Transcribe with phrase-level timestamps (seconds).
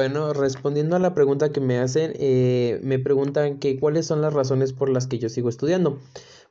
[0.00, 4.32] Bueno, respondiendo a la pregunta que me hacen, eh, me preguntan que cuáles son las
[4.32, 5.98] razones por las que yo sigo estudiando.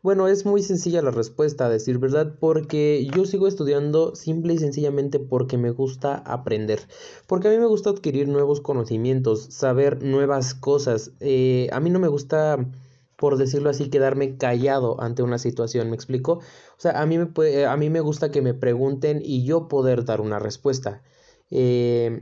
[0.04, 4.59] Bueno, es muy sencilla la respuesta, a decir verdad, porque yo sigo estudiando simple y
[4.59, 6.81] sencillamente porque me gusta aprender,
[7.25, 11.13] porque a mí me gusta adquirir nuevos conocimientos, saber nuevas cosas.
[11.20, 12.70] Eh, a mí no me gusta,
[13.16, 16.34] por decirlo así, quedarme callado ante una situación, ¿me explico?
[16.34, 16.41] O
[16.77, 20.22] sea, a mí me, a mí me gusta que me pregunten y yo poder dar
[20.22, 21.02] una respuesta.
[21.50, 22.22] Eh,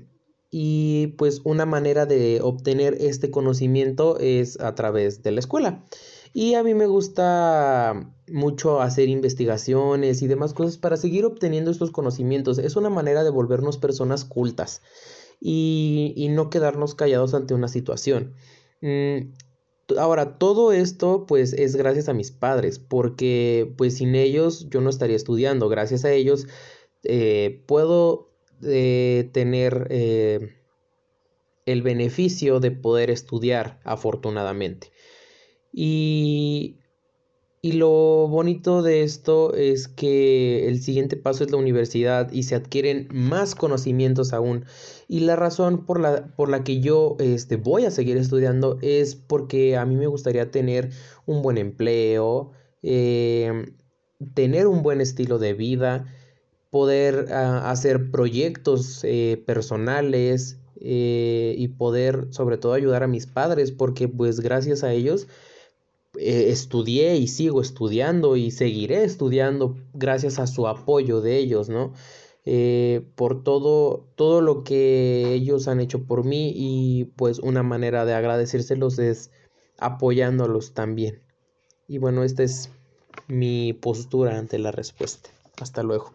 [0.50, 5.84] y pues una manera de obtener este conocimiento es a través de la escuela.
[6.34, 11.92] Y a mí me gusta mucho hacer investigaciones y demás cosas para seguir obteniendo estos
[11.92, 12.60] conocimientos.
[12.60, 14.82] Es una manera de volvernos personas cultas
[15.40, 18.34] y, no quedarnos callados ante una situación.
[18.82, 19.34] Mm,
[19.98, 24.90] ahora, todo esto pues es gracias a mis padres, porque pues sin ellos yo no
[24.90, 25.70] estaría estudiando.
[25.70, 26.48] Gracias a ellos
[27.04, 28.27] eh, puedo
[28.59, 30.55] de tener eh,
[31.66, 34.91] el beneficio de poder estudiar afortunadamente.
[35.73, 36.77] Y,
[37.61, 42.55] y lo bonito de esto es que el siguiente paso es la universidad y se
[42.55, 44.66] adquieren más conocimientos aún.
[45.08, 49.16] Y la razón por la, por la que yo este, voy a seguir estudiando es
[49.16, 50.92] porque a mí me gustaría tener
[51.25, 52.52] un buen empleo,
[52.83, 53.66] eh,
[54.33, 56.05] tener un buen estilo de vida,
[56.70, 63.72] poder ah, hacer proyectos eh, personales eh, y poder sobre todo ayudar a mis padres
[63.72, 65.28] porque pues gracias a ellos
[66.18, 71.94] eh, estudié y sigo estudiando y seguiré estudiando gracias a su apoyo de ellos, ¿no?
[73.16, 78.14] por todo, todo lo que ellos han hecho por mí y pues una manera de
[78.14, 79.32] agradecérselos es
[79.78, 81.22] apoyándolos también.
[81.90, 82.70] Y bueno, esta es
[83.28, 85.30] mi postura ante la respuesta.
[85.60, 86.14] Hasta luego.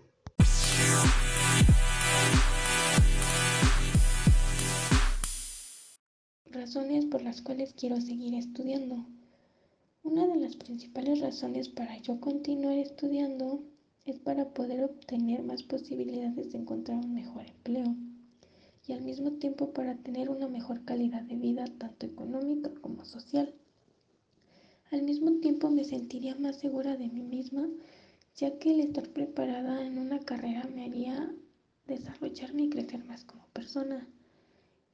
[7.53, 9.05] Cuales quiero seguir estudiando.
[10.03, 13.63] Una de las principales razones para yo continuar estudiando
[14.07, 17.95] es para poder obtener más posibilidades de encontrar un mejor empleo
[18.87, 23.55] y al mismo tiempo para tener una mejor calidad de vida tanto económica como social.
[24.91, 27.69] Al mismo tiempo me sentiría más segura de mí misma
[28.35, 31.35] ya que el estar preparada en una carrera me haría
[31.87, 34.09] desarrollarme y crecer más como persona.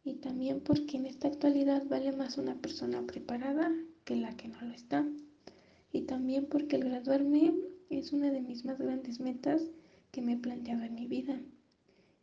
[0.05, 3.71] Y también porque en esta actualidad vale más una persona preparada
[4.05, 5.07] que la que no lo está.
[5.93, 7.55] Y también porque el graduarme
[7.91, 9.63] es una de mis más grandes metas
[10.11, 11.41] que me he planteado en mi vida.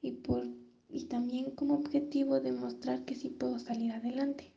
[0.02, 0.48] Y, por,
[0.90, 4.52] y también como objetivo demostrar que sí puedo salir adelante.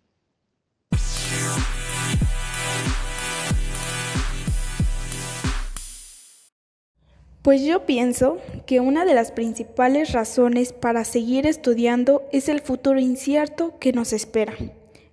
[7.43, 12.99] Pues yo pienso que una de las principales razones para seguir estudiando es el futuro
[12.99, 14.55] incierto que nos espera,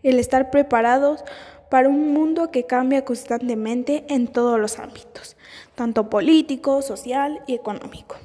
[0.02, 1.24] el estar preparados
[1.70, 5.38] para un mundo que cambia constantemente en todos los ámbitos,
[5.76, 8.16] tanto político, social y económico.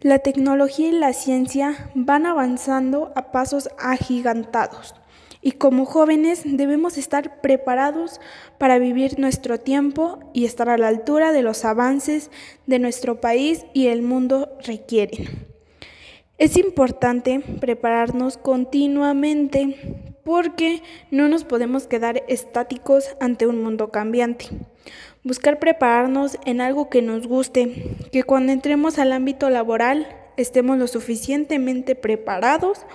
[0.00, 4.94] La tecnología y la ciencia van avanzando a pasos agigantados
[5.44, 8.18] y como jóvenes debemos estar preparados
[8.56, 12.30] para vivir nuestro tiempo y estar a la altura de los avances
[12.66, 15.46] de nuestro país y el mundo requieren.
[16.38, 24.46] Es importante prepararnos continuamente porque no nos podemos quedar estáticos ante un mundo cambiante.
[25.24, 30.86] Buscar prepararnos en algo que nos guste, que cuando entremos al ámbito laboral estemos lo
[30.86, 32.86] suficientemente preparados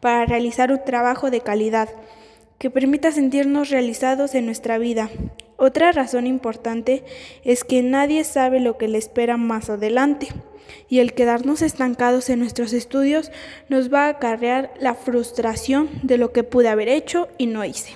[0.00, 1.88] para realizar un trabajo de calidad
[2.58, 5.10] que permita sentirnos realizados en nuestra vida.
[5.56, 7.04] Otra razón importante
[7.44, 10.28] es que nadie sabe lo que le espera más adelante
[10.88, 13.30] y el quedarnos estancados en nuestros estudios
[13.68, 17.92] nos va a acarrear la frustración de lo que pude haber hecho y no hice.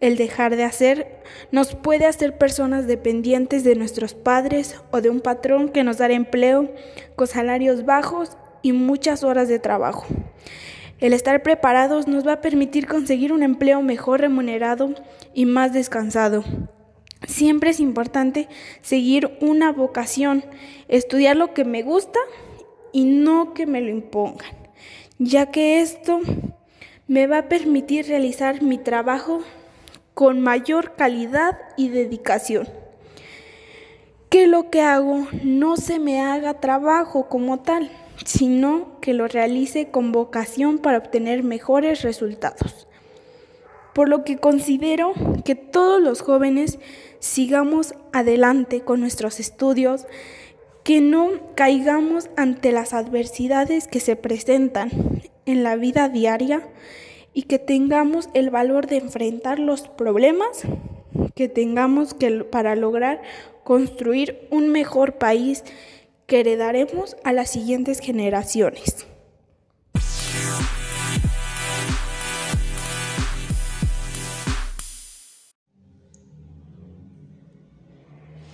[0.00, 1.22] El dejar de hacer
[1.52, 6.14] nos puede hacer personas dependientes de nuestros padres o de un patrón que nos dará
[6.14, 6.72] empleo
[7.14, 10.06] con salarios bajos y muchas horas de trabajo.
[11.02, 14.94] El estar preparados nos va a permitir conseguir un empleo mejor remunerado
[15.34, 16.44] y más descansado.
[17.26, 18.48] Siempre es importante
[18.82, 20.44] seguir una vocación,
[20.86, 22.20] estudiar lo que me gusta
[22.92, 24.56] y no que me lo impongan,
[25.18, 26.20] ya que esto
[27.08, 29.40] me va a permitir realizar mi trabajo
[30.14, 32.68] con mayor calidad y dedicación.
[34.28, 37.90] Que lo que hago no se me haga trabajo como tal,
[38.24, 42.86] sino que lo realice con vocación para obtener mejores resultados.
[43.94, 45.12] Por lo que considero
[45.44, 46.78] que todos los jóvenes
[47.18, 50.06] sigamos adelante con nuestros estudios,
[50.82, 54.90] que no caigamos ante las adversidades que se presentan
[55.46, 56.68] en la vida diaria
[57.34, 60.62] y que tengamos el valor de enfrentar los problemas
[61.34, 63.22] que tengamos que para lograr
[63.64, 65.64] construir un mejor país
[66.26, 69.06] que heredaremos a las siguientes generaciones.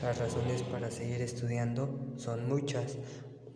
[0.03, 2.97] Las razones para seguir estudiando son muchas.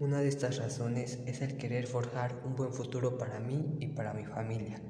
[0.01, 4.13] Una de estas razones es el querer forjar un buen futuro para mí y para
[4.13, 4.83] mi familia,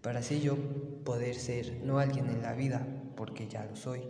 [0.00, 0.56] para así yo
[1.04, 4.00] poder ser no alguien en la vida, porque ya lo soy,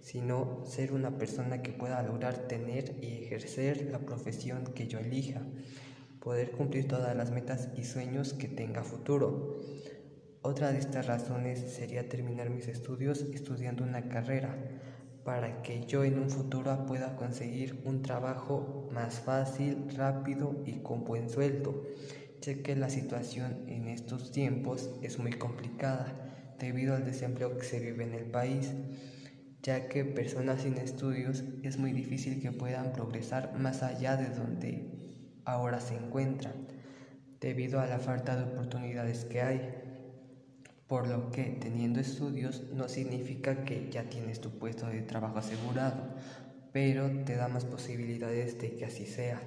[0.00, 5.42] sino ser una persona que pueda lograr tener y ejercer la profesión que yo elija,
[6.20, 9.60] poder cumplir todas las metas y sueños que tenga futuro.
[10.42, 14.56] Otra de estas razones sería terminar mis estudios estudiando una carrera,
[15.24, 21.04] para que yo en un futuro pueda conseguir un trabajo más fácil, rápido y con
[21.04, 21.84] buen sueldo,
[22.40, 27.78] ya que la situación en estos tiempos es muy complicada debido al desempleo que se
[27.78, 28.72] vive en el país,
[29.62, 35.40] ya que personas sin estudios es muy difícil que puedan progresar más allá de donde
[35.44, 36.54] ahora se encuentran,
[37.40, 39.88] debido a la falta de oportunidades que hay
[40.88, 46.02] por lo que teniendo estudios no significa que ya tienes tu puesto de trabajo asegurado,
[46.72, 49.40] pero te da más posibilidades de que así sea.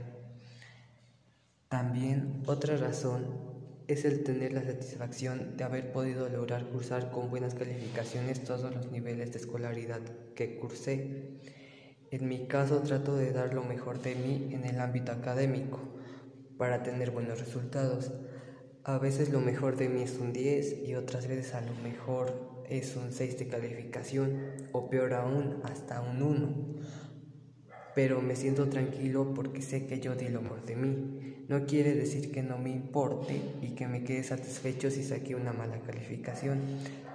[1.68, 3.51] También otra razón
[3.88, 8.92] es el tener la satisfacción de haber podido lograr cursar con buenas calificaciones todos los
[8.92, 10.02] niveles de escolaridad
[10.36, 11.40] que cursé.
[12.12, 15.80] En mi caso trato de dar lo mejor de mí en el ámbito académico
[16.58, 18.12] para tener buenos resultados.
[18.84, 22.64] A veces lo mejor de mí es un 10 y otras veces a lo mejor
[22.70, 26.82] es un 6 de calificación o peor aún hasta un 1.
[27.96, 31.31] Pero me siento tranquilo porque sé que yo di lo mejor de mí.
[31.52, 35.52] No quiere decir que no me importe y que me quede satisfecho si saqué una
[35.52, 36.62] mala calificación,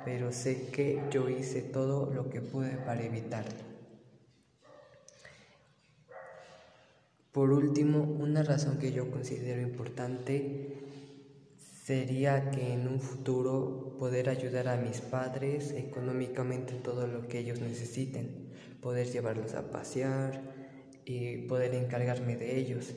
[0.05, 3.65] pero sé que yo hice todo lo que pude para evitarlo.
[7.33, 10.81] Por último, una razón que yo considero importante
[11.87, 17.39] sería que en un futuro poder ayudar a mis padres económicamente en todo lo que
[17.39, 18.51] ellos necesiten,
[18.83, 20.43] poder llevarlos a pasear
[21.07, 22.93] y poder encargarme de ellos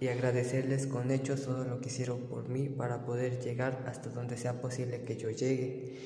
[0.00, 4.36] y agradecerles con hechos todo lo que hicieron por mí para poder llegar hasta donde
[4.36, 5.96] sea posible que yo llegue.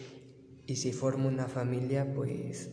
[0.66, 2.70] Y si formo una familia, pues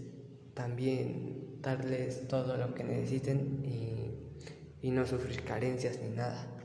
[0.53, 6.58] también darles todo lo que necesiten y, y no sufrir carencias ni nada.